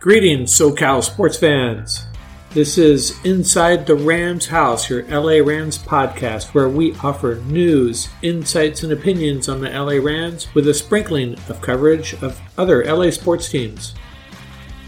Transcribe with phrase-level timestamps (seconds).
[0.00, 2.06] Greetings, SoCal sports fans.
[2.52, 8.82] This is Inside the Rams House, your LA Rams podcast, where we offer news, insights,
[8.82, 13.50] and opinions on the LA Rams with a sprinkling of coverage of other LA sports
[13.50, 13.94] teams.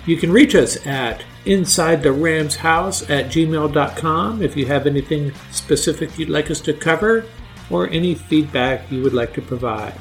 [0.07, 5.35] You can reach us at inside the Rams House at gmail.com if you have anything
[5.51, 7.27] specific you'd like us to cover
[7.69, 10.01] or any feedback you would like to provide.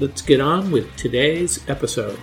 [0.00, 2.18] Let's get on with today's episode.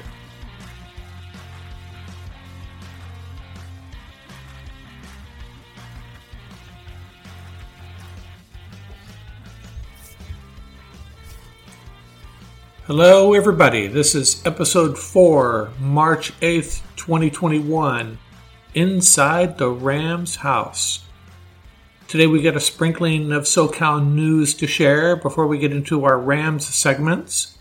[12.88, 13.88] Hello, everybody.
[13.88, 18.20] This is episode 4, March 8th, 2021,
[18.76, 21.04] Inside the Rams House.
[22.08, 26.20] Today we get a sprinkling of SoCal news to share before we get into our
[26.20, 27.58] Rams segments.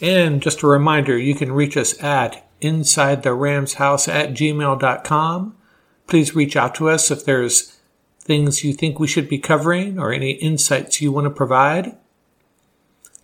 [0.00, 5.56] And just a reminder, you can reach us at inside the Rams House at gmail.com.
[6.08, 7.78] Please reach out to us if there's
[8.18, 11.96] things you think we should be covering or any insights you want to provide.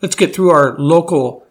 [0.03, 1.47] Let's get through our local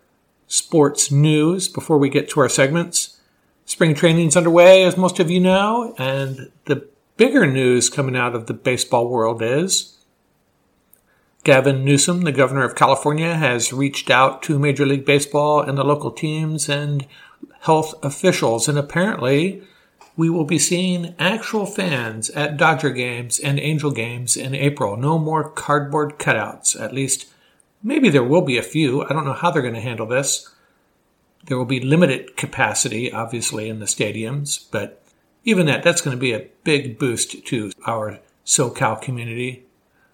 [0.46, 3.18] sports news before we get to our segments.
[3.64, 6.86] Spring training's underway, as most of you know, and the
[7.16, 9.98] bigger news coming out of the baseball world is
[11.46, 15.86] Gavin Newsom, the governor of California, has reached out to Major League Baseball and the
[15.86, 17.08] local teams and
[17.62, 19.64] health officials, and apparently
[20.18, 24.98] we will be seeing actual fans at Dodger games and Angel games in April.
[24.98, 27.31] No more cardboard cutouts, at least
[27.84, 29.04] Maybe there will be a few.
[29.04, 30.54] I don't know how they're going to handle this.
[31.46, 35.04] There will be limited capacity, obviously, in the stadiums, but
[35.44, 39.66] even that, that's going to be a big boost to our SoCal community.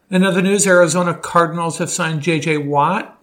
[0.10, 3.22] In other news, Arizona Cardinals have signed JJ Watt.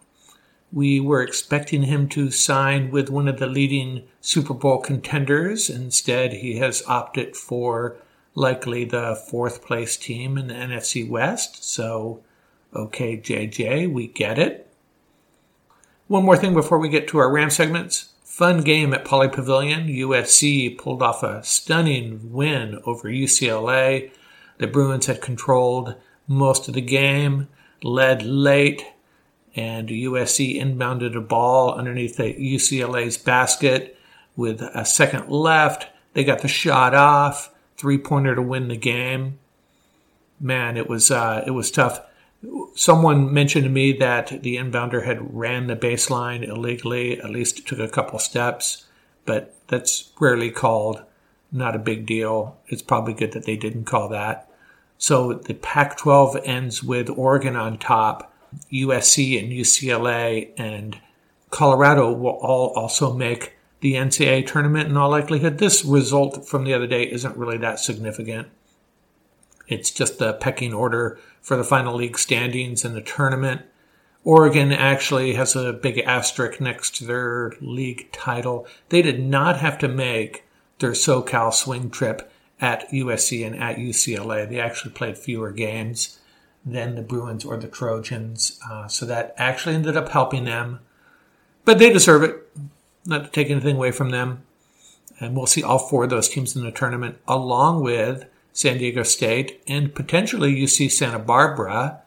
[0.71, 5.71] We were expecting him to sign with one of the leading Super Bowl contenders.
[5.71, 7.97] Instead, he has opted for
[8.35, 11.65] likely the fourth place team in the NFC West.
[11.65, 12.24] So
[12.75, 14.69] Okay, JJ, we get it.
[16.09, 18.13] One more thing before we get to our Ram segments.
[18.25, 19.87] Fun game at Poly Pavilion.
[19.87, 24.11] USC pulled off a stunning win over UCLA.
[24.59, 25.95] The Bruins had controlled
[26.27, 27.49] most of the game,
[27.83, 28.85] led late,
[29.55, 33.97] and USC inbounded a ball underneath the UCLA's basket
[34.35, 35.87] with a second left.
[36.15, 39.39] They got the shot off, three pointer to win the game.
[40.41, 42.01] Man, it was uh, it was tough
[42.75, 47.79] someone mentioned to me that the inbounder had ran the baseline illegally, at least took
[47.79, 48.87] a couple steps,
[49.25, 51.03] but that's rarely called.
[51.53, 52.57] Not a big deal.
[52.67, 54.51] It's probably good that they didn't call that.
[54.99, 58.33] So the Pac 12 ends with Oregon on top,
[58.73, 60.99] USC and UCLA and
[61.51, 65.59] Colorado will all also make the NCAA tournament in all likelihood.
[65.59, 68.49] This result from the other day isn't really that significant.
[69.69, 73.61] It's just the pecking order for the final league standings in the tournament.
[74.25, 78.67] Oregon actually has a big asterisk next to their league title.
[78.89, 80.45] They did not have to make
[80.79, 82.33] their SoCal swing trip
[82.63, 84.49] at USC and at UCLA.
[84.49, 86.19] They actually played fewer games
[86.65, 88.59] than the Bruins or the Trojans.
[88.67, 90.81] Uh, so that actually ended up helping them.
[91.67, 92.37] But they deserve it.
[93.05, 94.45] Not to take anything away from them.
[95.21, 98.25] And we'll see all four of those teams in the tournament, along with
[98.55, 102.01] San Diego State and potentially UC Santa Barbara,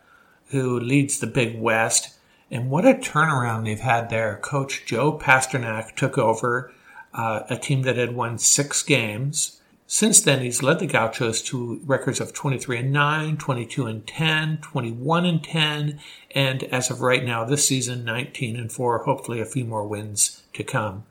[0.47, 2.17] who leads the Big West.
[2.49, 4.39] And what a turnaround they've had there.
[4.41, 6.73] Coach Joe Pasternack took over
[7.13, 9.57] uh, a team that had won six games
[9.89, 14.57] since then, he's led the Gauchos to records of 23 and 9, 22 and 10,
[14.57, 15.99] 21 and 10,
[16.35, 20.43] and as of right now, this season, 19 and 4, hopefully a few more wins
[20.53, 21.05] to come.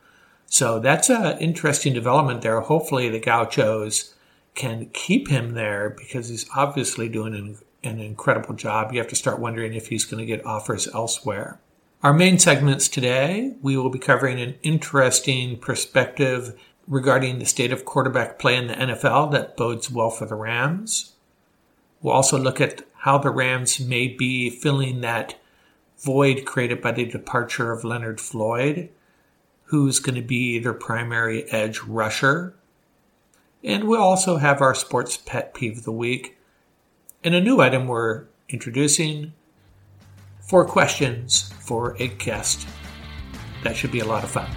[0.44, 2.60] So that's an interesting development there.
[2.60, 4.14] Hopefully, the Gauchos
[4.56, 8.92] can keep him there because he's obviously doing an, an incredible job.
[8.92, 11.60] You have to start wondering if he's going to get offers elsewhere.
[12.02, 16.58] Our main segments today, we will be covering an interesting perspective
[16.88, 21.12] regarding the state of quarterback play in the NFL that bodes well for the Rams.
[22.02, 25.36] We'll also look at how the Rams may be filling that
[25.98, 28.90] void created by the departure of Leonard Floyd,
[29.64, 32.55] who's going to be their primary edge rusher.
[33.66, 36.38] And we'll also have our sports pet peeve of the week
[37.24, 39.32] and a new item we're introducing
[40.40, 42.68] four questions for a guest.
[43.64, 44.48] That should be a lot of fun.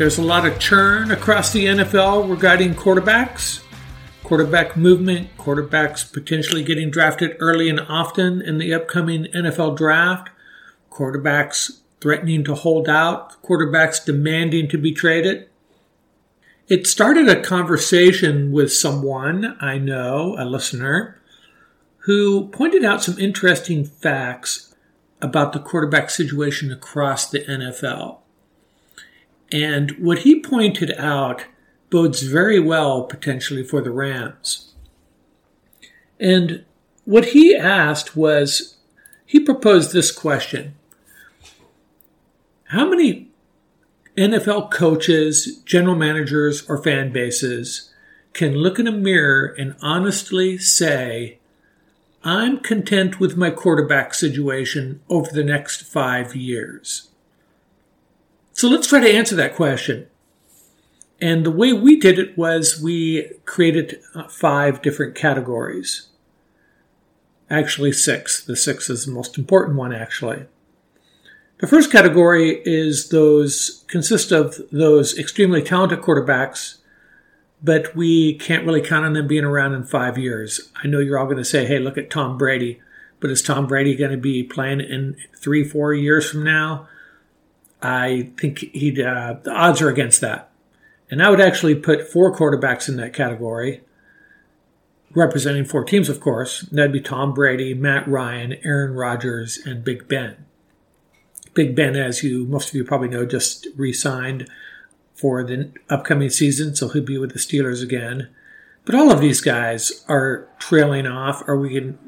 [0.00, 3.62] There's a lot of churn across the NFL regarding quarterbacks,
[4.24, 10.30] quarterback movement, quarterbacks potentially getting drafted early and often in the upcoming NFL draft,
[10.90, 15.50] quarterbacks threatening to hold out, quarterbacks demanding to be traded.
[16.66, 21.20] It started a conversation with someone I know, a listener,
[22.04, 24.74] who pointed out some interesting facts
[25.20, 28.19] about the quarterback situation across the NFL.
[29.52, 31.44] And what he pointed out
[31.90, 34.74] bodes very well potentially for the Rams.
[36.18, 36.64] And
[37.04, 38.76] what he asked was
[39.26, 40.74] he proposed this question
[42.64, 43.28] How many
[44.16, 47.90] NFL coaches, general managers, or fan bases
[48.32, 51.38] can look in a mirror and honestly say,
[52.22, 57.09] I'm content with my quarterback situation over the next five years?
[58.60, 60.06] So let's try to answer that question.
[61.18, 66.10] And the way we did it was we created uh, five different categories.
[67.48, 68.44] Actually, six.
[68.44, 70.44] The six is the most important one, actually.
[71.60, 76.80] The first category is those, consist of those extremely talented quarterbacks,
[77.62, 80.70] but we can't really count on them being around in five years.
[80.84, 82.82] I know you're all going to say, hey, look at Tom Brady,
[83.20, 86.89] but is Tom Brady going to be playing in three, four years from now?
[87.82, 90.50] I think he uh, the odds are against that.
[91.10, 93.82] And I would actually put four quarterbacks in that category,
[95.12, 96.60] representing four teams, of course.
[96.62, 100.44] That'd be Tom Brady, Matt Ryan, Aaron Rodgers, and Big Ben.
[101.52, 104.48] Big Ben, as you most of you probably know, just re-signed
[105.14, 108.28] for the upcoming season, so he'll be with the Steelers again.
[108.84, 111.98] But all of these guys are trailing off, or we can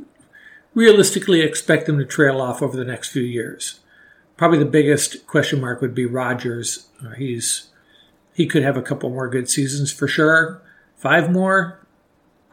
[0.74, 3.80] realistically expect them to trail off over the next few years.
[4.42, 6.88] Probably the biggest question mark would be Rodgers.
[7.00, 7.68] Uh, he's
[8.34, 10.60] he could have a couple more good seasons for sure.
[10.96, 11.86] Five more,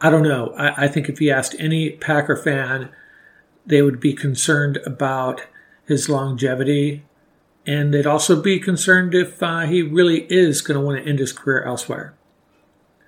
[0.00, 0.54] I don't know.
[0.56, 2.90] I, I think if you asked any Packer fan,
[3.66, 5.40] they would be concerned about
[5.84, 7.02] his longevity,
[7.66, 11.18] and they'd also be concerned if uh, he really is going to want to end
[11.18, 12.14] his career elsewhere.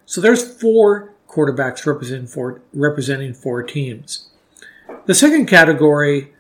[0.06, 4.28] So there's four quarterbacks representing four, representing four teams.
[5.06, 6.32] The second category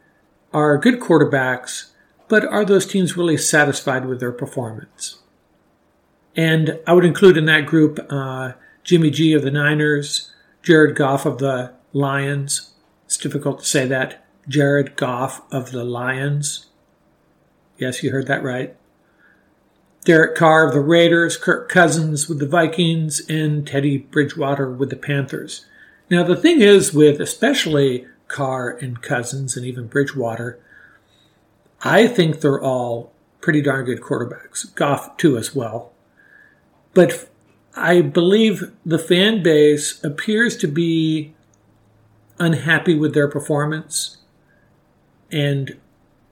[0.52, 1.90] are good quarterbacks
[2.32, 5.18] but are those teams really satisfied with their performance?
[6.34, 11.26] And I would include in that group uh, Jimmy G of the Niners, Jared Goff
[11.26, 12.72] of the Lions.
[13.04, 14.24] It's difficult to say that.
[14.48, 16.68] Jared Goff of the Lions.
[17.76, 18.76] Yes, you heard that right.
[20.06, 24.96] Derek Carr of the Raiders, Kirk Cousins with the Vikings, and Teddy Bridgewater with the
[24.96, 25.66] Panthers.
[26.08, 30.58] Now, the thing is with especially Carr and Cousins and even Bridgewater,
[31.82, 34.72] I think they're all pretty darn good quarterbacks.
[34.74, 35.92] Goff, too, as well.
[36.94, 37.28] But
[37.74, 41.34] I believe the fan base appears to be
[42.38, 44.18] unhappy with their performance.
[45.30, 45.78] And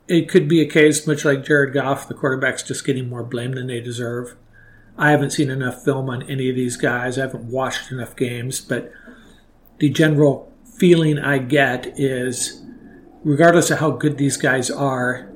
[0.07, 3.53] it could be a case, much like Jared Goff, the quarterback's just getting more blame
[3.53, 4.37] than they deserve.
[4.99, 7.17] I haven't seen enough film on any of these guys.
[7.17, 8.93] I haven't watched enough games, but
[9.79, 12.63] the general feeling I get is
[13.25, 15.30] regardless of how good these guys are,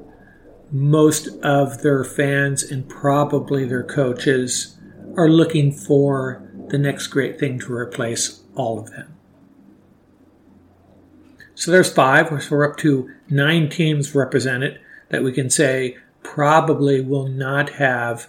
[0.70, 4.78] most of their fans and probably their coaches
[5.16, 9.14] are looking for the next great thing to replace all of them.
[11.54, 14.80] So there's five, so we're up to nine teams represented
[15.10, 18.28] that we can say probably will not have,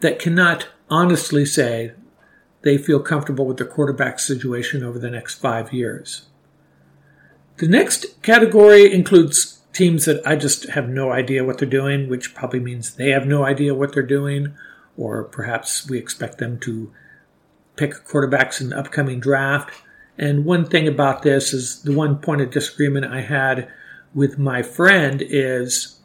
[0.00, 1.92] that cannot honestly say
[2.62, 6.26] they feel comfortable with their quarterback situation over the next five years.
[7.58, 12.34] The next category includes teams that I just have no idea what they're doing, which
[12.34, 14.54] probably means they have no idea what they're doing,
[14.96, 16.92] or perhaps we expect them to
[17.76, 19.72] pick quarterbacks in the upcoming draft.
[20.18, 23.68] And one thing about this is the one point of disagreement I had
[24.14, 26.00] with my friend is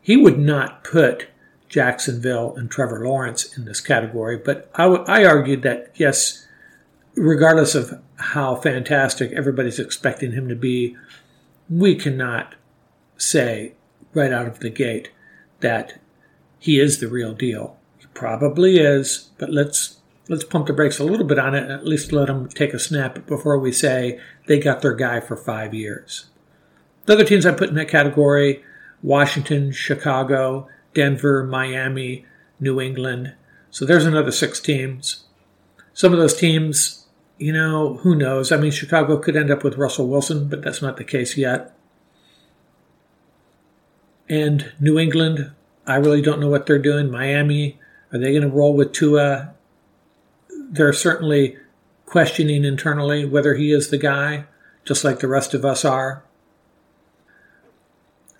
[0.00, 1.26] he would not put
[1.68, 6.46] Jacksonville and Trevor Lawrence in this category, but I, w- I argued that yes,
[7.14, 10.96] regardless of how fantastic everybody's expecting him to be,
[11.68, 12.54] we cannot
[13.20, 13.74] say
[14.14, 15.10] right out of the gate
[15.60, 16.00] that
[16.58, 17.76] he is the real deal.
[17.98, 19.98] He probably is, but let's
[20.28, 22.72] let's pump the brakes a little bit on it and at least let them take
[22.72, 26.26] a snap before we say they got their guy for five years.
[27.06, 28.62] The other teams I put in that category
[29.02, 32.26] Washington, Chicago, Denver, Miami,
[32.58, 33.34] New England.
[33.70, 35.24] So there's another six teams.
[35.94, 37.06] Some of those teams,
[37.38, 38.52] you know, who knows?
[38.52, 41.74] I mean, Chicago could end up with Russell Wilson, but that's not the case yet.
[44.30, 45.50] And New England,
[45.86, 47.10] I really don't know what they're doing.
[47.10, 47.78] Miami,
[48.12, 49.54] are they going to roll with Tua?
[50.70, 51.56] they're certainly
[52.06, 54.46] questioning internally whether he is the guy,
[54.84, 56.22] just like the rest of us are.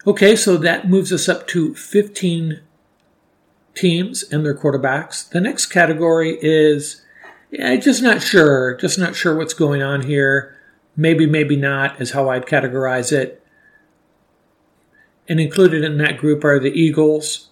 [0.06, 2.61] Okay, so that moves us up to 15
[3.75, 5.28] teams and their quarterbacks.
[5.28, 7.02] The next category is
[7.50, 10.56] yeah, just not sure, just not sure what's going on here.
[10.97, 13.39] Maybe, maybe not, is how I'd categorize it.
[15.30, 17.49] And included in that group are the Eagles,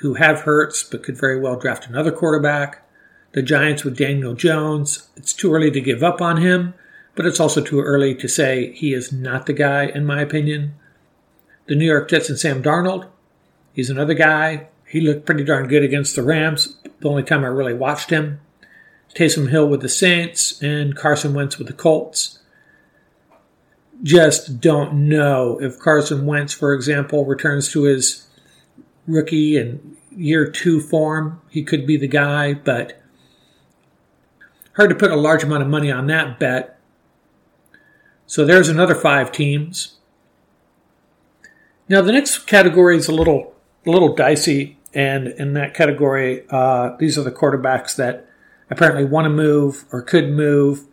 [0.00, 2.84] who have Hurts but could very well draft another quarterback
[3.32, 5.10] the Giants with Daniel Jones.
[5.14, 6.72] It's too early to give up on him,
[7.14, 10.74] but it's also too early to say he is not the guy, in my opinion.
[11.66, 13.06] The New York Jets and Sam Darnold.
[13.74, 14.68] He's another guy.
[14.86, 18.40] He looked pretty darn good against the Rams, the only time I really watched him.
[19.14, 22.37] Taysom Hill with the Saints and Carson Wentz with the Colts.
[24.02, 28.26] Just don't know if Carson Wentz, for example, returns to his
[29.06, 31.40] rookie and year two form.
[31.48, 32.98] He could be the guy, but
[34.78, 36.78] Hard to put a large amount of money on that bet.
[38.26, 39.96] So there's another five teams.
[41.88, 46.94] Now the next category is a little a little dicey, and in that category, uh,
[47.00, 48.28] these are the quarterbacks that
[48.70, 50.86] apparently want to move or could move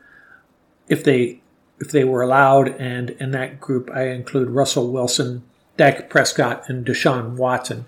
[0.88, 1.42] if they
[1.86, 2.70] if they were allowed.
[2.80, 5.44] And in that group, I include Russell Wilson,
[5.78, 7.86] Dak Prescott, and Deshaun Watson.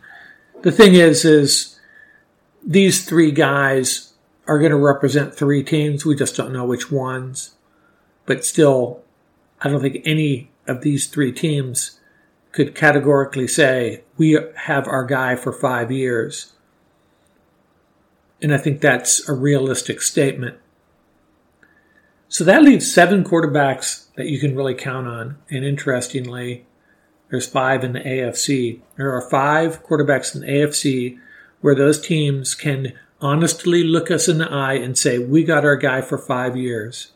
[0.61, 1.79] The thing is, is
[2.65, 4.13] these three guys
[4.47, 6.05] are going to represent three teams.
[6.05, 7.55] We just don't know which ones.
[8.25, 9.03] But still,
[9.61, 11.99] I don't think any of these three teams
[12.51, 16.53] could categorically say, we have our guy for five years.
[18.41, 20.57] And I think that's a realistic statement.
[22.29, 25.37] So that leaves seven quarterbacks that you can really count on.
[25.49, 26.65] And interestingly,
[27.29, 28.81] there's five in the AFC.
[28.97, 31.19] There are five quarterbacks in the AFC
[31.61, 35.75] where those teams can honestly look us in the eye and say, we got our
[35.75, 37.13] guy for five years.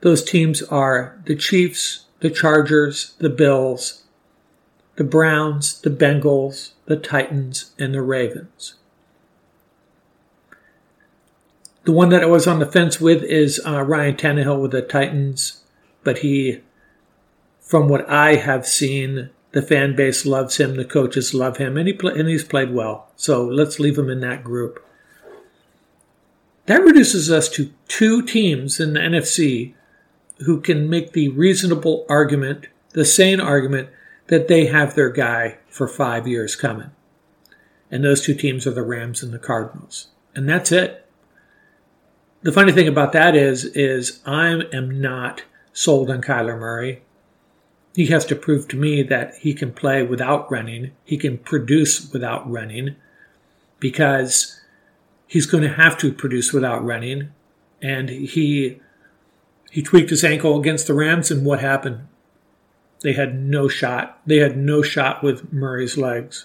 [0.00, 4.04] Those teams are the Chiefs, the Chargers, the Bills,
[4.96, 8.74] the Browns, the Bengals, the Titans, and the Ravens.
[11.84, 14.80] The one that I was on the fence with is uh, Ryan Tannehill with the
[14.80, 15.62] Titans,
[16.02, 16.60] but he,
[17.60, 20.76] from what I have seen, the fan base loves him.
[20.76, 23.10] The coaches love him, and he play, and he's played well.
[23.16, 24.84] So let's leave him in that group.
[26.66, 29.74] That reduces us to two teams in the NFC
[30.38, 33.90] who can make the reasonable argument, the sane argument,
[34.28, 36.90] that they have their guy for five years coming.
[37.90, 40.08] And those two teams are the Rams and the Cardinals.
[40.34, 41.03] And that's it.
[42.44, 47.00] The funny thing about that is, is I am not sold on Kyler Murray.
[47.94, 50.92] He has to prove to me that he can play without running.
[51.04, 52.96] He can produce without running
[53.80, 54.60] because
[55.26, 57.32] he's going to have to produce without running.
[57.80, 58.78] And he
[59.70, 62.06] he tweaked his ankle against the Rams, and what happened?
[63.00, 64.20] They had no shot.
[64.26, 66.44] They had no shot with Murray's legs.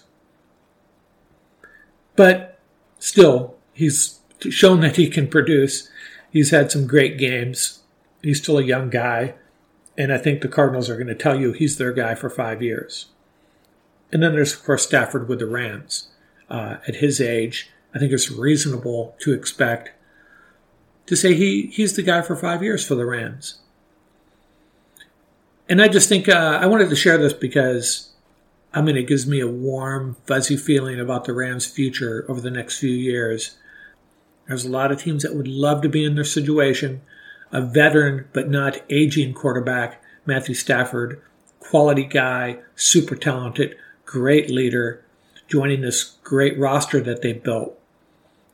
[2.15, 2.57] But
[2.99, 4.18] still, he's
[4.49, 5.89] shown that he can produce.
[6.31, 7.79] He's had some great games.
[8.21, 9.35] He's still a young guy.
[9.97, 12.61] And I think the Cardinals are going to tell you he's their guy for five
[12.61, 13.07] years.
[14.11, 16.07] And then there's, of course, Stafford with the Rams.
[16.49, 19.91] Uh, at his age, I think it's reasonable to expect
[21.05, 23.59] to say he, he's the guy for five years for the Rams.
[25.67, 28.09] And I just think uh, I wanted to share this because
[28.73, 32.51] I mean, it gives me a warm, fuzzy feeling about the Rams' future over the
[32.51, 33.57] next few years.
[34.49, 37.01] There's a lot of teams that would love to be in their situation.
[37.51, 41.21] A veteran but not aging quarterback, Matthew Stafford,
[41.59, 45.05] quality guy, super talented, great leader,
[45.47, 47.79] joining this great roster that they built.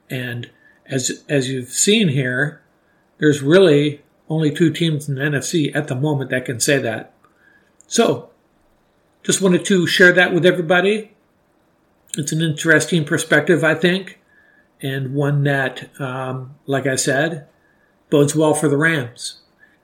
[0.10, 0.50] And
[0.86, 2.62] as as you've seen here,
[3.18, 7.14] there's really only two teams in the NFC at the moment that can say that.
[7.88, 8.32] So,
[9.24, 11.12] just wanted to share that with everybody.
[12.18, 14.20] It's an interesting perspective, I think,
[14.82, 17.48] and one that, um, like I said,
[18.10, 19.41] bodes well for the Rams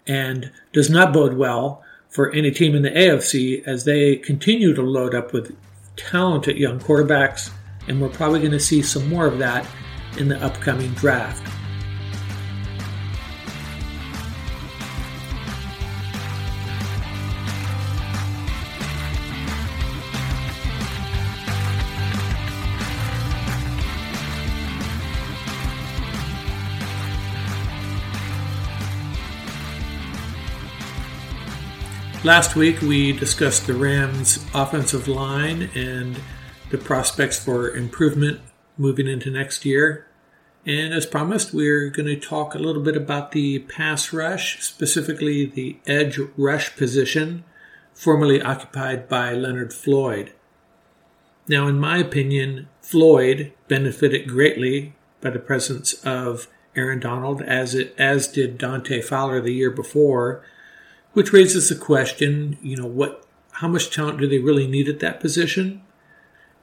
[0.07, 4.81] and does not bode well for any team in the AFC as they continue to
[4.81, 5.55] load up with
[5.95, 7.51] talented young quarterbacks,
[7.87, 9.65] and we're probably going to see some more of that
[10.17, 11.60] in the upcoming draft.
[32.23, 36.19] Last week we discussed the Rams' offensive line and
[36.69, 38.41] the prospects for improvement
[38.77, 40.05] moving into next year.
[40.63, 45.47] And as promised, we're going to talk a little bit about the pass rush, specifically
[45.47, 47.43] the edge rush position,
[47.95, 50.31] formerly occupied by Leonard Floyd.
[51.47, 57.95] Now, in my opinion, Floyd benefited greatly by the presence of Aaron Donald, as it
[57.97, 60.43] as did Dante Fowler the year before,
[61.13, 64.99] which raises the question, you know, what how much talent do they really need at
[64.99, 65.83] that position?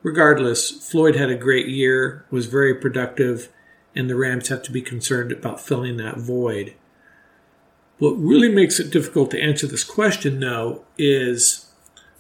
[0.02, 3.48] Regardless, Floyd had a great year, was very productive,
[3.94, 6.74] and the Rams have to be concerned about filling that void.
[7.98, 11.72] What really makes it difficult to answer this question, though, is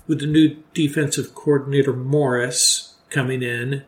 [0.06, 3.84] with the new defensive coordinator Morris coming in,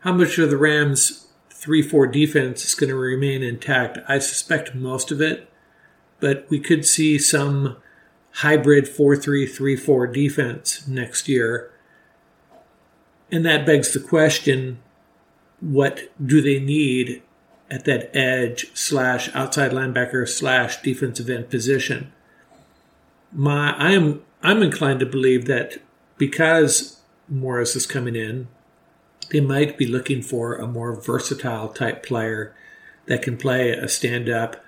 [0.00, 3.98] how much of the Rams' 3 4 defense is going to remain intact?
[4.08, 5.47] I suspect most of it
[6.20, 7.76] but we could see some
[8.32, 11.70] hybrid 4 3 3 4 defense next year.
[13.30, 14.78] And that begs the question
[15.60, 17.22] what do they need
[17.70, 22.12] at that edge slash outside linebacker slash defensive end position?
[23.32, 25.78] My, I am I'm inclined to believe that
[26.16, 28.48] because Morris is coming in,
[29.30, 32.54] they might be looking for a more versatile type player
[33.06, 34.64] that can play a stand up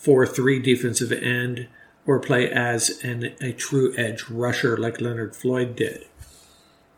[0.00, 1.68] 4 3 defensive end
[2.06, 6.06] or play as an, a true edge rusher like Leonard Floyd did.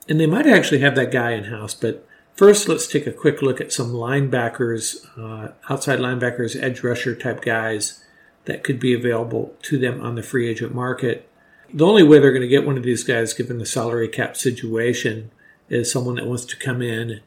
[0.08, 3.42] And they might actually have that guy in house, but first let's take a quick
[3.42, 8.04] look at some linebackers, uh, outside linebackers, edge rusher type guys
[8.44, 11.28] that could be available to them on the free agent market.
[11.74, 14.36] The only way they're going to get one of these guys, given the salary cap
[14.36, 15.32] situation,
[15.68, 17.20] is someone that wants to come in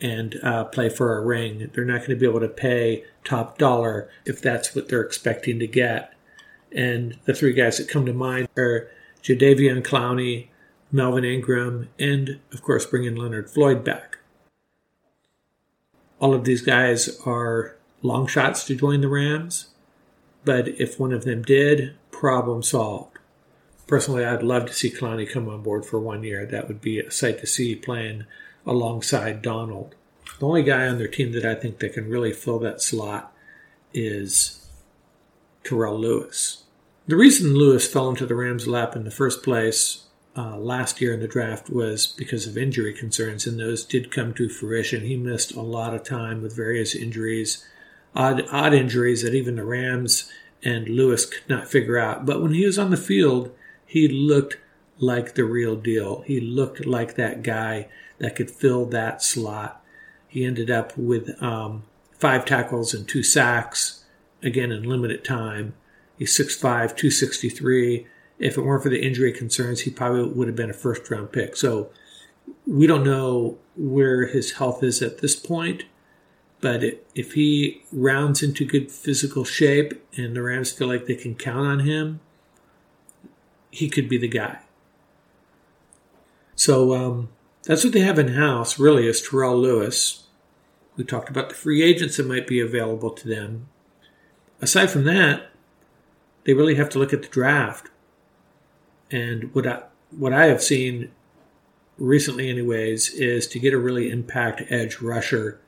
[0.00, 1.70] and uh, play for a ring.
[1.72, 5.58] They're not going to be able to pay top dollar if that's what they're expecting
[5.58, 6.12] to get.
[6.70, 8.90] And the three guys that come to mind are
[9.22, 10.48] Jadeveon Clowney,
[10.92, 14.18] Melvin Ingram, and of course bringing Leonard Floyd back.
[16.20, 19.68] All of these guys are long shots to join the Rams,
[20.44, 23.18] but if one of them did, problem solved.
[23.86, 26.44] Personally, I'd love to see Clowney come on board for one year.
[26.44, 28.24] That would be a sight to see playing
[28.68, 29.94] alongside Donald.
[30.38, 33.32] The only guy on their team that I think that can really fill that slot
[33.92, 34.68] is
[35.64, 36.64] Terrell Lewis.
[37.06, 40.04] The reason Lewis fell into the Rams' lap in the first place
[40.36, 44.32] uh, last year in the draft was because of injury concerns, and those did come
[44.34, 45.04] to fruition.
[45.04, 47.66] He missed a lot of time with various injuries,
[48.14, 50.30] odd, odd injuries that even the Rams
[50.62, 52.26] and Lewis could not figure out.
[52.26, 53.50] But when he was on the field,
[53.86, 54.58] he looked
[54.98, 56.20] like the real deal.
[56.22, 59.82] He looked like that guy that could fill that slot.
[60.26, 64.04] He ended up with um, five tackles and two sacks,
[64.42, 65.74] again in limited time.
[66.16, 68.06] He's 6'5, 263.
[68.38, 71.32] If it weren't for the injury concerns, he probably would have been a first round
[71.32, 71.56] pick.
[71.56, 71.90] So
[72.66, 75.84] we don't know where his health is at this point.
[76.60, 76.82] But
[77.14, 81.66] if he rounds into good physical shape and the Rams feel like they can count
[81.66, 82.20] on him,
[83.70, 84.58] he could be the guy.
[86.56, 87.28] So um,
[87.68, 90.24] that's what they have in house, really, is Terrell Lewis.
[90.96, 93.68] We talked about the free agents that might be available to them.
[94.62, 95.50] Aside from that,
[96.44, 97.90] they really have to look at the draft.
[99.10, 101.10] And what I, what I have seen
[101.98, 105.60] recently, anyways, is to get a really impact edge rusher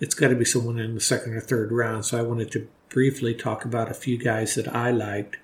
[0.00, 2.04] it's got to be someone in the second or third round.
[2.04, 5.36] So I wanted to briefly talk about a few guys that I liked.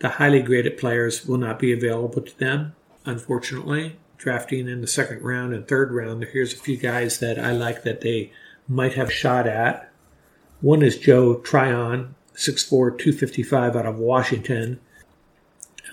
[0.00, 3.96] The highly graded players will not be available to them, unfortunately.
[4.18, 7.84] Drafting in the second round and third round, here's a few guys that I like
[7.84, 8.32] that they
[8.66, 9.90] might have shot at.
[10.60, 14.80] One is Joe Tryon, 6'4, 255 out of Washington.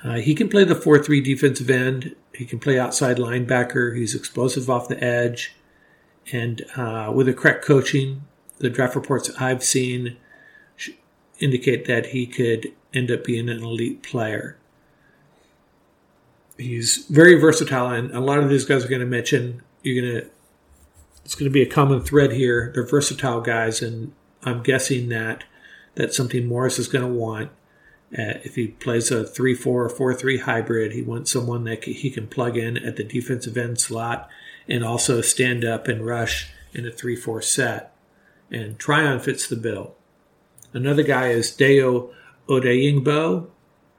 [0.03, 2.15] Uh, he can play the 4 3 defensive end.
[2.33, 3.95] He can play outside linebacker.
[3.95, 5.55] He's explosive off the edge.
[6.31, 8.23] And uh, with the correct coaching,
[8.57, 10.17] the draft reports I've seen
[11.39, 14.57] indicate that he could end up being an elite player.
[16.57, 20.21] He's very versatile, and a lot of these guys are going to mention you're going
[20.21, 20.29] to.
[21.23, 22.71] It's going to be a common thread here.
[22.73, 24.13] They're versatile guys, and
[24.43, 25.43] I'm guessing that
[25.95, 27.49] that's something Morris is going to want.
[28.13, 31.83] Uh, if he plays a 3 4 or 4 3 hybrid, he wants someone that
[31.83, 34.29] he can plug in at the defensive end slot
[34.67, 37.95] and also stand up and rush in a 3 4 set.
[38.51, 39.95] And Tryon fits the bill.
[40.71, 42.13] Another guy is Dayo
[42.47, 43.47] Odeyingbo.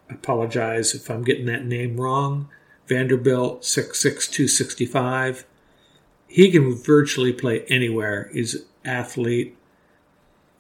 [0.09, 2.49] Apologize if I'm getting that name wrong.
[2.87, 5.47] Vanderbilt, 6'6, 265.
[6.29, 8.31] He can virtually play anywhere.
[8.33, 9.57] He's athlete.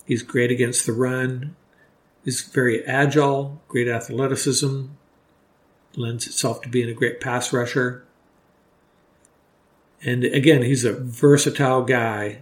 [0.04, 1.56] He's great against the run.
[2.24, 4.86] He's very agile, great athleticism,
[5.94, 8.04] lends itself to being a great pass rusher.
[10.04, 12.40] And again, he's a versatile guy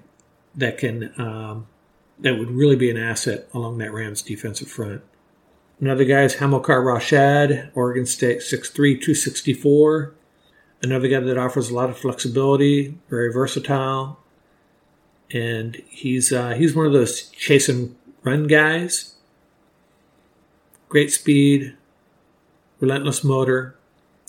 [0.55, 1.67] that can um,
[2.19, 5.03] that would really be an asset along that Rams defensive front.
[5.81, 10.15] Another guy is Hamilcar Rashed, Oregon State 6'3", 264.
[10.83, 14.19] Another guy that offers a lot of flexibility, very versatile,
[15.33, 19.15] and he's uh, he's one of those chase and run guys.
[20.89, 21.75] Great speed,
[22.81, 23.77] relentless motor.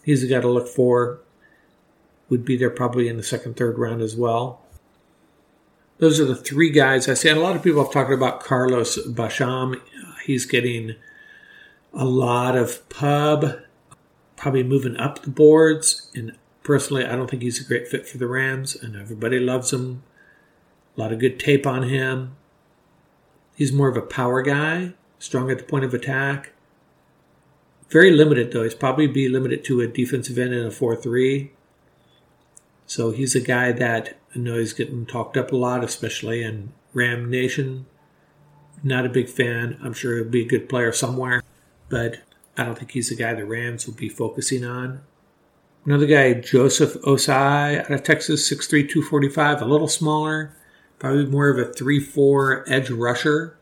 [0.03, 1.19] He's the guy to look for
[2.29, 4.62] would be there probably in the second, third round as well.
[5.97, 7.29] Those are the three guys I see.
[7.29, 9.79] And a lot of people have talked about Carlos Basham.
[10.25, 10.95] He's getting
[11.95, 13.60] a lot of pub,
[14.36, 16.12] probably moving up the boards.
[16.13, 19.71] And personally, I don't think he's a great fit for the Rams, and everybody loves
[19.71, 20.03] him.
[20.95, 22.36] A lot of good tape on him.
[23.55, 26.51] He's more of a power guy, strong at the point of attack.
[27.89, 28.63] Very limited, though.
[28.63, 31.51] He's probably be limited to a defensive end in a 4 3.
[32.86, 36.73] So he's a guy that I know he's getting talked up a lot, especially in
[36.93, 37.86] Ram Nation.
[38.84, 39.79] Not a big fan.
[39.81, 41.43] I'm sure he'll be a good player somewhere,
[41.95, 42.17] but
[42.58, 44.99] I don't think he's the guy the Rams will be focusing on.
[45.86, 50.53] Another guy, Joseph Ossai out of Texas, 6'3, 245, a little smaller,
[50.99, 53.58] probably more of a 3 4 edge rusher.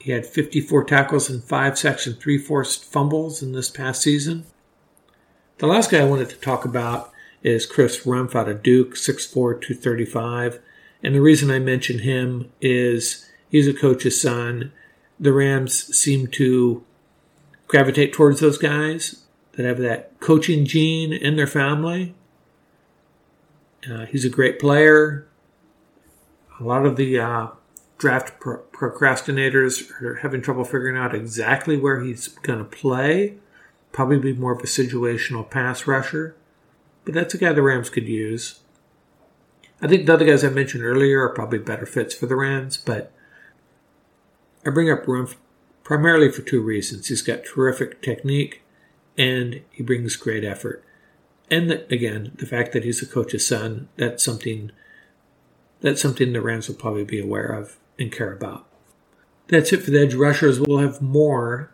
[0.00, 4.46] He had 54 tackles and 5 sacks and 3 forced fumbles in this past season.
[5.58, 7.12] The last guy I wanted to talk about
[7.44, 10.58] is Chris Rumph out of Duke, 6'4, 235.
[11.04, 14.72] And the reason I mention him is he's a coach's son.
[15.20, 16.84] The Rams seem to
[17.74, 22.14] gravitate towards those guys that have that coaching gene in their family.
[23.90, 25.26] Uh, he's a great player.
[26.60, 27.48] A lot of the uh,
[27.98, 33.34] draft pro- procrastinators are having trouble figuring out exactly where he's going to play.
[33.92, 36.36] Probably be more of a situational pass rusher
[37.04, 38.60] but that's a guy the Rams could use.
[39.80, 42.76] I think the other guys I mentioned earlier are probably better fits for the Rams,
[42.76, 43.12] but
[44.64, 45.34] I bring up Rumph
[45.84, 47.06] primarily for two reasons.
[47.06, 48.62] He's got terrific technique
[49.16, 50.84] and he brings great effort.
[51.50, 54.72] And the, again, the fact that he's a coach's son, that's something
[55.80, 58.66] that's something the Rams will probably be aware of and care about.
[59.48, 60.58] That's it for the edge rushers.
[60.58, 61.70] We'll have more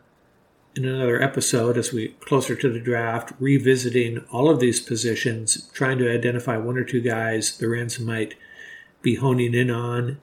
[0.74, 5.98] in another episode as we closer to the draft, revisiting all of these positions, trying
[5.98, 8.34] to identify one or two guys the Rams might
[9.00, 10.20] be honing in on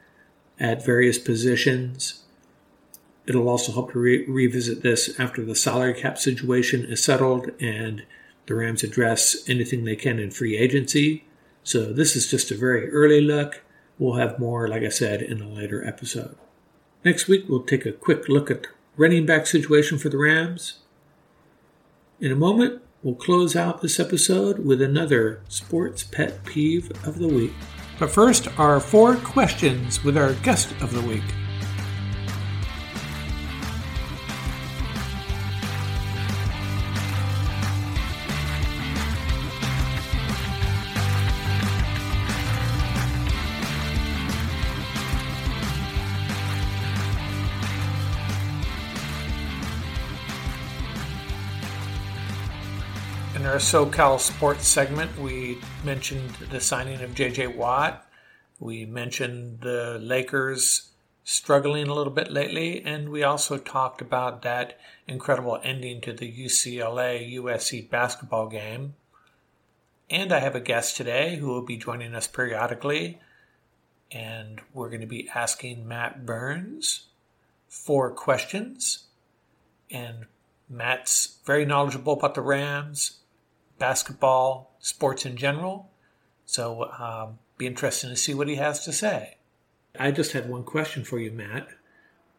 [0.59, 2.23] at various positions.
[3.27, 8.03] It'll also help to re- revisit this after the salary cap situation is settled and
[8.45, 11.25] the Rams address anything they can in free agency.
[11.63, 13.63] So this is just a very early look.
[13.99, 16.37] We'll have more, like I said, in a later episode.
[17.03, 20.79] Next week, we'll take a quick look at the running back situation for the Rams.
[22.21, 27.27] In a moment, we'll close out this episode with another sports pet peeve of the
[27.27, 27.53] week.
[27.99, 31.23] But first, our four questions with our guest of the week.
[53.47, 58.05] Our SoCal sports segment, we mentioned the signing of JJ Watt.
[58.59, 60.89] We mentioned the Lakers
[61.23, 66.29] struggling a little bit lately, and we also talked about that incredible ending to the
[66.29, 68.95] UCLA USC basketball game.
[70.09, 73.19] And I have a guest today who will be joining us periodically,
[74.11, 77.05] and we're going to be asking Matt Burns
[77.69, 79.05] four questions.
[79.89, 80.25] And
[80.69, 83.19] Matt's very knowledgeable about the Rams,
[83.79, 85.89] basketball, sports in general.
[86.45, 89.37] So, um, be interesting to see what he has to say.
[89.99, 91.67] I just had one question for you, Matt.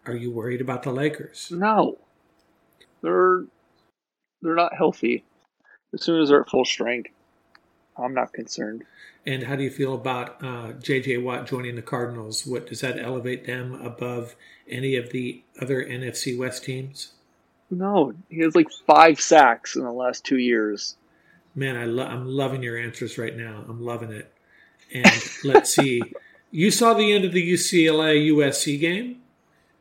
[0.06, 1.50] Are you worried about the Lakers?
[1.50, 1.98] No,
[3.02, 3.44] they're
[4.40, 5.24] they're not healthy.
[5.92, 7.10] As soon as they're at full strength,
[7.96, 8.84] I'm not concerned.
[9.26, 11.18] And how do you feel about uh, J.J.
[11.18, 12.46] Watt joining the Cardinals?
[12.46, 14.36] What does that elevate them above
[14.68, 17.12] any of the other NFC West teams?
[17.70, 20.96] No, he has like five sacks in the last two years.
[21.54, 23.64] Man, I lo- I'm loving your answers right now.
[23.68, 24.32] I'm loving it.
[24.94, 25.10] And
[25.44, 26.02] let's see.
[26.50, 29.20] You saw the end of the UCLA USC game,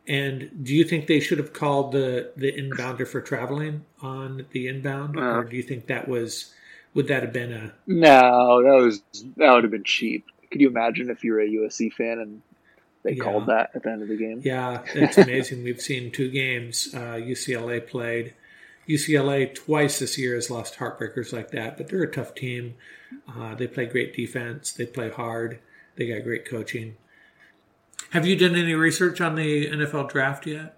[0.08, 4.67] and do you think they should have called the the inbounder for traveling on the
[4.67, 5.21] inbound, Uh.
[5.21, 6.53] or do you think that was
[6.93, 9.01] would that have been a No, that was
[9.38, 10.25] that would have been cheap.
[10.51, 12.41] Could you imagine if you were a USC fan and
[13.03, 13.23] they Yeah.
[13.23, 14.41] called that at the end of the game?
[14.43, 15.63] Yeah, it's amazing.
[15.63, 18.34] We've seen two games uh, UCLA played.
[18.88, 22.76] UCLA twice this year has lost heartbreakers like that, but they're a tough team.
[23.28, 24.71] Uh, they play great defense.
[24.71, 25.60] They play hard.
[25.95, 26.95] They got great coaching.
[28.12, 30.78] Have you done any research on the NFL draft yet?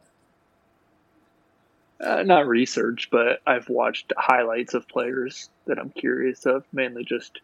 [1.99, 7.41] Uh, not research, but I've watched highlights of players that I'm curious of, mainly just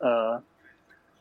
[0.00, 0.40] uh,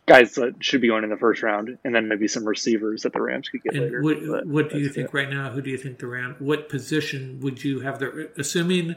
[0.08, 3.14] guys that should be going in the first round, and then maybe some receivers that
[3.14, 4.02] the Rams could get later.
[4.02, 5.14] What, but what do you think it.
[5.14, 5.52] right now?
[5.52, 6.36] Who do you think the Ram?
[6.40, 8.32] What position would you have the?
[8.38, 8.96] Assuming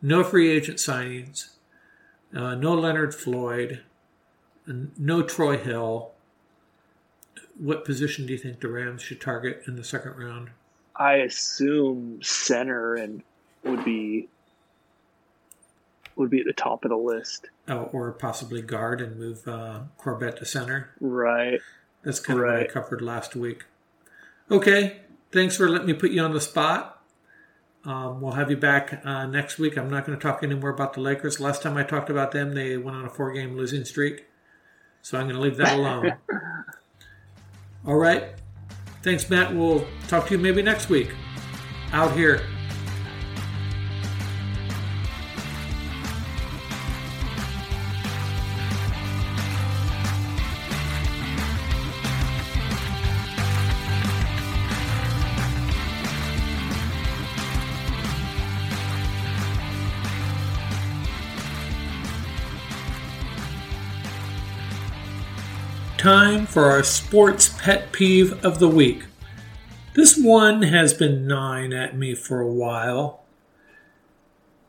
[0.00, 1.48] no free agent signings,
[2.34, 3.80] uh, no Leonard Floyd,
[4.66, 6.12] and no Troy Hill.
[7.58, 10.50] What position do you think the Rams should target in the second round?
[10.96, 13.22] I assume center and
[13.64, 14.28] would be
[16.16, 17.48] would be at the top of the list.
[17.68, 20.90] Oh, or possibly guard and move uh, Corbett to center.
[21.00, 21.60] Right.
[22.02, 23.64] That's kind of what I covered last week.
[24.50, 27.00] Okay, thanks for letting me put you on the spot.
[27.84, 29.76] Um, we'll have you back uh, next week.
[29.76, 31.40] I'm not going to talk anymore about the Lakers.
[31.40, 34.26] Last time I talked about them, they went on a four game losing streak.
[35.02, 36.14] So I'm going to leave that alone.
[37.86, 38.34] All right.
[39.02, 39.54] Thanks, Matt.
[39.54, 41.10] We'll talk to you maybe next week.
[41.92, 42.46] Out here.
[66.02, 69.04] Time for our sports pet peeve of the week.
[69.94, 73.22] This one has been gnawing at me for a while.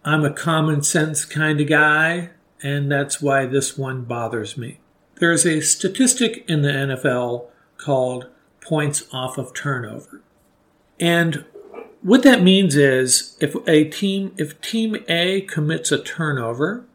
[0.05, 2.29] I'm a common sense kind of guy,
[2.61, 4.77] and that's why this one bothers me.
[5.15, 8.29] There's a statistic in the NFL called
[8.61, 10.21] points off of turnover.
[10.99, 11.45] And
[12.03, 16.85] what that means is if a team if team A commits a turnover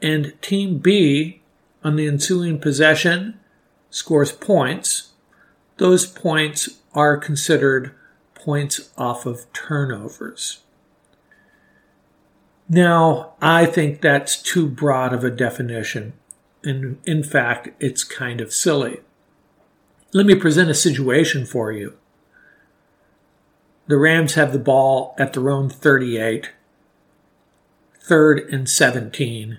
[0.00, 1.39] and team B
[1.82, 3.38] on the ensuing possession
[3.90, 5.12] scores points,
[5.78, 7.92] those points are considered
[8.34, 10.60] points off of turnovers.
[12.68, 16.12] Now, I think that's too broad of a definition,
[16.62, 19.00] and in fact, it's kind of silly.
[20.12, 21.94] Let me present a situation for you.
[23.88, 26.50] The Rams have the ball at their own 38,
[28.00, 29.58] third and 17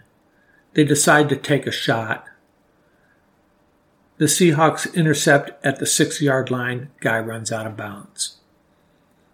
[0.73, 2.25] they decide to take a shot.
[4.17, 8.37] The Seahawks intercept at the six yard line, guy runs out of bounds.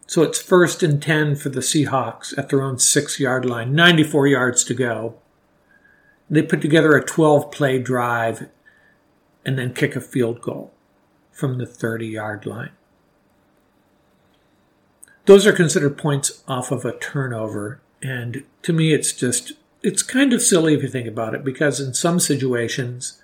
[0.08, 4.28] So it's first and 10 for the Seahawks at their own six yard line, 94
[4.28, 5.16] yards to go.
[6.30, 8.48] They put together a 12 play drive
[9.46, 10.74] and then kick a field goal
[11.32, 12.72] from the 30 yard line.
[15.26, 17.82] Those are considered points off of a turnover.
[18.02, 19.54] And to me, it's just,
[19.88, 23.22] it's kind of silly if you think about it because in some situations,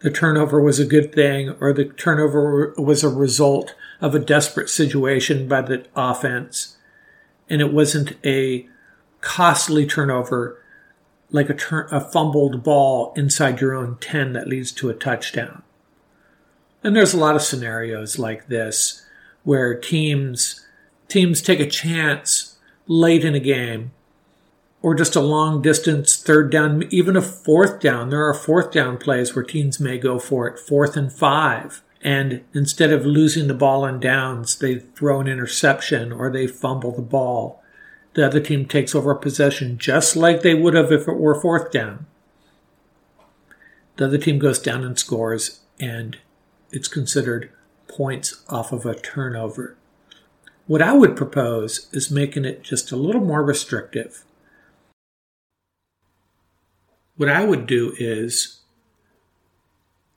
[0.00, 4.68] the turnover was a good thing or the turnover was a result of a desperate
[4.68, 6.76] situation by the offense
[7.48, 8.68] and it wasn't a
[9.20, 10.60] costly turnover
[11.30, 15.62] like a, a fumbled ball inside your own 10 that leads to a touchdown.
[16.82, 19.06] And there's a lot of scenarios like this
[19.44, 20.66] where teams
[21.06, 23.92] teams take a chance late in a game
[24.84, 28.10] or just a long distance third down, even a fourth down.
[28.10, 31.82] There are fourth down plays where teams may go for it, fourth and five.
[32.02, 36.92] And instead of losing the ball on downs, they throw an interception or they fumble
[36.92, 37.62] the ball.
[38.12, 41.72] The other team takes over possession just like they would have if it were fourth
[41.72, 42.04] down.
[43.96, 46.18] The other team goes down and scores, and
[46.72, 47.50] it's considered
[47.88, 49.78] points off of a turnover.
[50.66, 54.24] What I would propose is making it just a little more restrictive.
[57.16, 58.60] What I would do is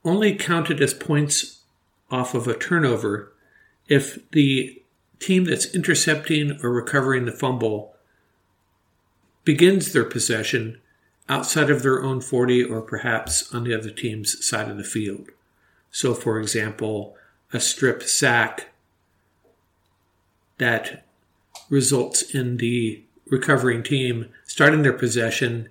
[0.04, 1.62] only count it as points
[2.10, 3.34] off of a turnover
[3.88, 4.82] if the
[5.20, 7.96] team that's intercepting or recovering the fumble
[9.44, 10.80] begins their possession
[11.30, 15.30] outside of their own 40 or perhaps on the other team's side of the field.
[15.92, 17.16] So, for example,
[17.54, 18.70] a strip sack
[20.58, 21.06] that
[21.70, 25.70] results in the recovering team starting their possession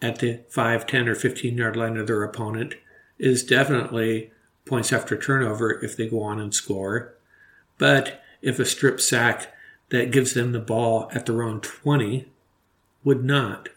[0.00, 2.74] at the 5, 10, or 15 yard line of their opponent
[3.18, 4.30] is definitely
[4.64, 7.14] points after turnover if they go on and score.
[7.78, 9.52] But if a strip sack
[9.90, 12.26] that gives them the ball at their own 20
[13.04, 13.70] would not.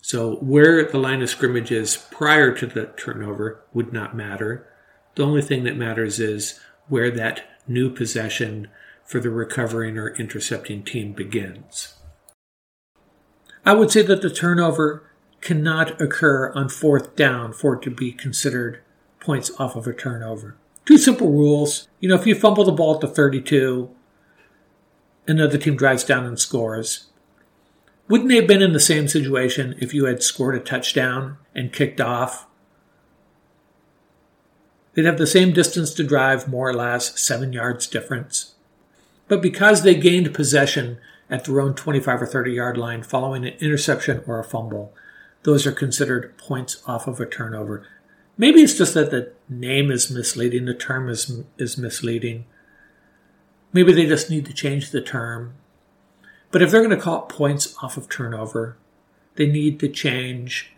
[0.00, 4.66] So where the line of scrimmage is prior to the turnover would not matter.
[5.14, 8.68] The only thing that matters is where that new possession
[9.04, 11.94] for the recovering or intercepting team begins.
[13.64, 15.09] I would say that the turnover
[15.40, 18.80] cannot occur on fourth down for it to be considered
[19.20, 20.56] points off of a turnover.
[20.84, 21.88] Two simple rules.
[22.00, 23.90] You know, if you fumble the ball at the 32,
[25.26, 27.06] another team drives down and scores.
[28.08, 31.72] Wouldn't they have been in the same situation if you had scored a touchdown and
[31.72, 32.46] kicked off?
[34.94, 38.54] They'd have the same distance to drive, more or less, seven yards difference.
[39.28, 40.98] But because they gained possession
[41.30, 44.92] at their own 25 or 30 yard line following an interception or a fumble,
[45.42, 47.86] those are considered points off of a turnover.
[48.36, 52.46] Maybe it's just that the name is misleading, the term is, is misleading.
[53.72, 55.54] Maybe they just need to change the term.
[56.50, 58.76] But if they're going to call it points off of turnover,
[59.36, 60.72] they need to change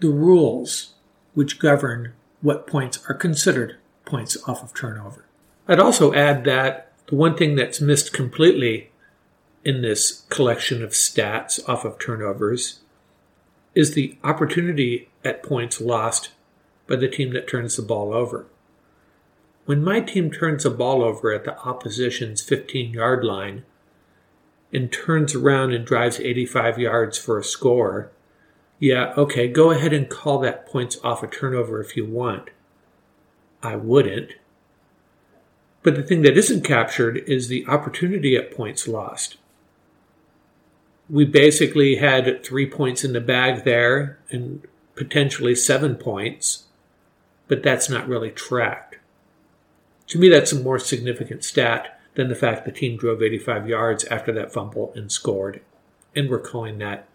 [0.00, 0.94] the rules
[1.34, 5.26] which govern what points are considered points off of turnover.
[5.68, 8.90] I'd also add that the one thing that's missed completely
[9.64, 12.80] in this collection of stats off of turnovers
[13.74, 16.30] is the opportunity at points lost
[16.86, 18.46] by the team that turns the ball over.
[19.66, 23.64] When my team turns the ball over at the opposition's 15 yard line
[24.72, 28.10] and turns around and drives 85 yards for a score,
[28.78, 32.48] yeah, okay, go ahead and call that points off a turnover if you want.
[33.62, 34.32] I wouldn't.
[35.82, 39.36] But the thing that isn't captured is the opportunity at points lost
[41.10, 46.66] we basically had three points in the bag there and potentially seven points,
[47.48, 48.96] but that's not really tracked.
[50.08, 54.04] To me, that's a more significant stat than the fact the team drove 85 yards
[54.04, 55.60] after that fumble and scored.
[56.14, 57.06] And we're calling that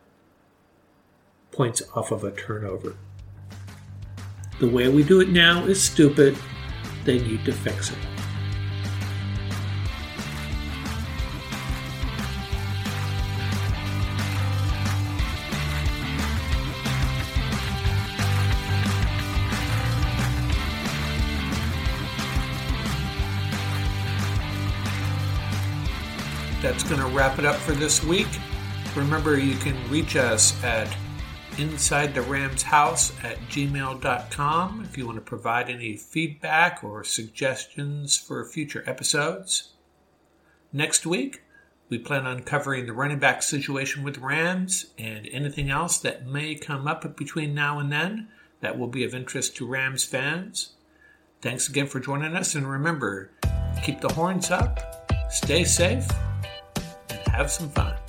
[1.51, 2.95] points off of a turnover.
[4.59, 6.37] The way we do it now is stupid.
[7.03, 8.14] They need to fix it.
[26.65, 28.27] That's going to wrap it up for this week.
[28.95, 30.87] Remember, you can reach us at
[31.59, 38.17] inside the Rams house at gmail.com if you want to provide any feedback or suggestions
[38.17, 39.73] for future episodes.
[40.73, 41.43] Next week,
[41.87, 46.55] we plan on covering the running back situation with Rams and anything else that may
[46.55, 48.27] come up between now and then
[48.61, 50.73] that will be of interest to Rams fans.
[51.43, 53.29] Thanks again for joining us, and remember
[53.83, 54.79] keep the horns up,
[55.29, 56.07] stay safe,
[57.35, 58.04] have some fun.